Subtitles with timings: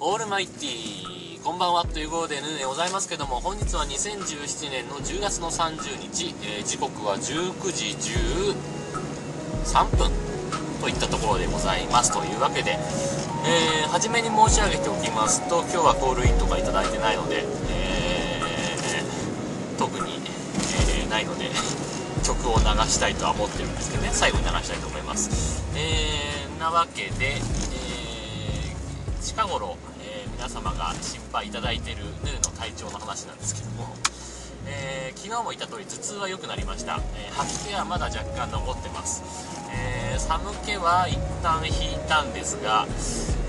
[0.00, 7.94] オールマイティこんばんはということで N でございますけども本日は2017年の10月の30日、えー、時刻は19時
[9.70, 10.10] 13分
[10.80, 20.18] といったところでございますというわけで、えー、初めに申し上げておきますと今日はコールインとかいいてないので、えー、特に、
[21.06, 21.50] えないので
[22.26, 25.62] 曲を流したいとは思ってるんですけどね最後に流したいと思います。
[25.76, 27.40] えなわけで、
[29.24, 33.88] 近頃、えー、皆様が心配いただいているヌーの体調の話なんですけども、
[34.66, 39.24] えー、昨日も言った通り頭痛は良くなりました、えー、吐き気はまだ若干残ってます、
[39.72, 42.86] え寒気は一旦引いたんですが、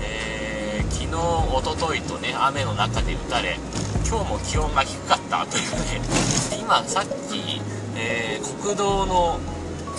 [0.00, 1.14] え昨日
[1.54, 3.58] おとといとね雨の中で打たれ
[4.08, 6.00] 今日も気温が低かったというね
[6.58, 7.60] 今さっき、
[7.96, 9.38] え国道の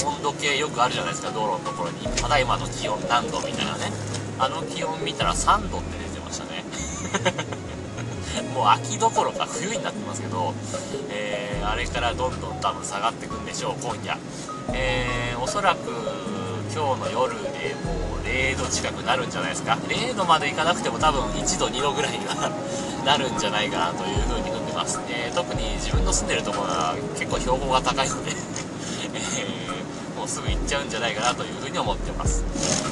[0.05, 2.00] 温度計よくあるじゃないですか道路のところに。
[2.17, 4.16] ただいまの気温何度みたいなね。
[4.40, 6.64] あの気温見たら3度って出てましたね。
[8.54, 10.53] もう秋どころか冬になってますけど、
[11.09, 14.17] えー、あれからどんどん多分下がってくんでしょう今夜、
[14.73, 15.89] えー、おそらく
[16.73, 19.78] 今日の夜でもう0度近くなるんじゃないですか。
[19.88, 22.52] 0度までいかなくても多分1度2度ぐらいには
[23.06, 28.31] なるんじゃないかなというふうに踏んでます、えー、特に自分の住んでるところは結構標高が高いので
[29.16, 29.77] えー、
[30.18, 32.44] もうすぐ行っちゃうんじゃないかなというふうに思ってます。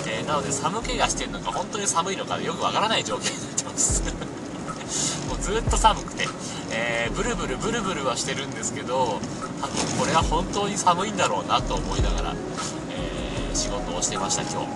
[0.07, 4.03] えー、なので寒気がしてるのか本当に寒いのかよくわからない状況になってます。
[5.27, 6.27] もうずっと寒くて、
[6.71, 9.19] えー、ブルブルブルブルはしてるんですけど
[9.59, 12.35] 多分これは本当に寒いんだろうなと思いながら、
[12.91, 14.67] えー、仕事をしてました今日。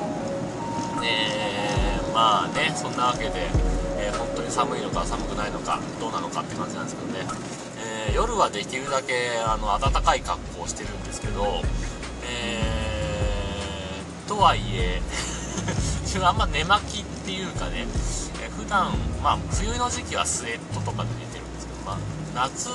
[1.04, 3.48] えー、まあねそんなわけで、
[4.00, 7.28] え本当に寒いのか寒くないのかどうなのかって感じなんですけどね、
[8.10, 9.14] え夜はできるだけ
[9.46, 11.62] あの暖かい格好をしてるんですけど、
[14.40, 15.02] とはいえ
[16.24, 17.86] あんま寝巻きっていうかね、
[18.42, 21.98] え普段まあ冬の時期はスウェットとかで寝てるんですけど、まあ、
[22.34, 22.70] 夏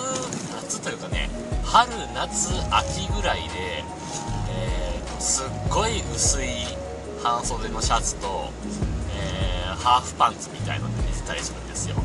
[0.54, 1.30] 夏というかね
[1.64, 3.82] 春夏秋ぐらいで、
[4.50, 6.48] えー、すっごい薄い
[7.22, 8.50] 半袖のシャツと、
[9.16, 11.96] えー、ハーフパンツみたいので寝てたりするんですよ。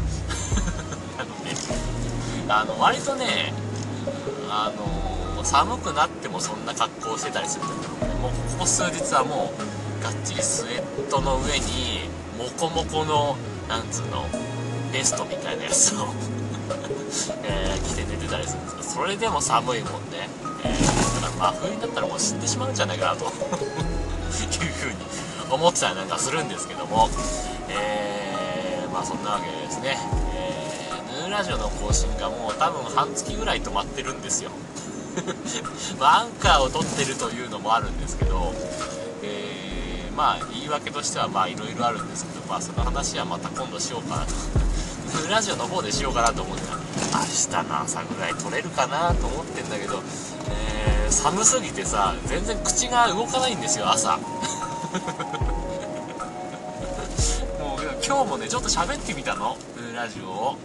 [1.19, 1.51] なので
[2.47, 3.53] あの割とね
[4.49, 9.51] あの寒くなってもそんな格好してたりするんだけどもうここ数日はも
[9.99, 13.35] うがっちりスウェットの上にモコモコの
[13.67, 14.25] なんつうの
[14.91, 16.07] ベストみたいなやつを
[17.43, 20.29] えー、着て寝てたりするんですけどそれでも寒いもんね、
[20.63, 23.25] えー、だから真冬になったらもう死んでしまうんじゃないかなと。
[23.25, 24.95] いうふうに
[25.51, 27.09] 思ってたりなんかするんですけども、
[27.69, 29.97] えー、まあそんなわけでですね、
[31.29, 34.51] ラジオの更新がもう多分半月ぐらい止まってるんですよ。
[35.99, 38.53] まあ、アンカーを取ってるというのもあるんですけど、
[39.23, 44.33] えー、まあ言い訳としてはまあいろいろあるんですけど、まあ、その話はまた今度しようかなと。
[45.29, 50.01] ラジオの方でしようかなと思ってた明日の朝ぐらい撮れるかなと思ってんだけど、
[50.49, 54.19] えー、寒すぎてさ全然口が動かないんですよ朝。
[58.09, 59.55] 今日もねちょっと喋ってみたの。
[59.95, 60.57] ラジオを。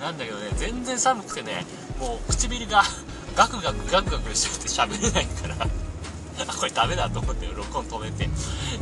[0.00, 1.66] なんだけどね全然寒くてね
[2.00, 2.82] もう唇が
[3.36, 5.54] ガクガクガクガクしちゃって喋れないから。
[6.48, 8.30] あこれダメだと思って録音止めて、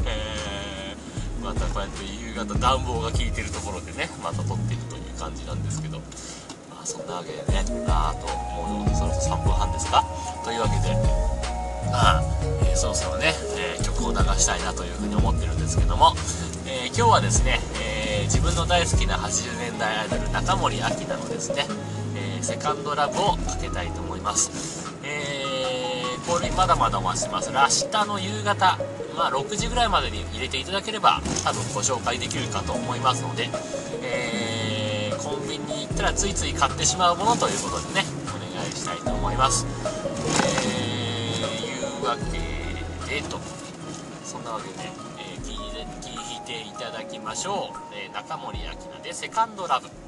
[0.05, 5.99] えー、またこうやって夕方暖房が効いてるところでねまた撮っているという感じなんですけど。
[5.99, 10.05] まあそんなわけでねああともうそろそろ3分半ですか。
[10.45, 11.36] というわけで
[11.87, 12.23] まあ、
[12.63, 16.15] えー、そろそろね、えー、曲を流したいなというふうに思ってるんですけども、
[16.67, 21.65] え今日はですね、え自分の大好きな80年代アイドル中森明菜のですね
[22.17, 24.93] えセカンドラブをかけたいと思います。
[25.03, 27.51] えー、これまだまだお待ちしてます。
[27.51, 28.79] 明日の夕方、
[29.17, 33.49] まあ6時ぐらいまでに入れていただければ多分ご紹介できるかと思いますので、
[34.03, 39.96] えー、コンビニに行ったらついつい買ってしまうものということでね、お願いしたいと思います。
[42.33, 43.39] えー、いうわけでと、
[44.25, 44.75] そんなわけで、
[45.19, 47.95] えー、聞いていただきましょう。
[47.95, 50.06] えー、中森明菜でセカンドラブ。